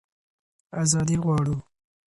ازادي 0.81 1.15
غواړو. 1.23 1.55